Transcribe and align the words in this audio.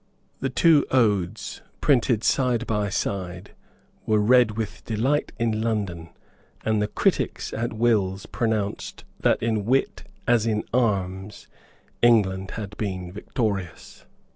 The 0.39 0.49
two 0.49 0.83
odes, 0.89 1.61
printed 1.79 2.23
side 2.23 2.65
by 2.65 2.89
side, 2.89 3.51
were 4.07 4.17
read 4.17 4.57
with 4.57 4.83
delight 4.83 5.31
in 5.37 5.61
London; 5.61 6.09
and 6.65 6.81
the 6.81 6.87
critics 6.87 7.53
at 7.53 7.71
Will's 7.73 8.25
pronounced 8.25 9.03
that, 9.19 9.43
in 9.43 9.63
wit 9.63 10.05
as 10.27 10.47
in 10.47 10.63
arms, 10.73 11.45
England 12.01 12.49
had 12.57 12.75
been 12.77 13.11
victorious. 13.11 14.07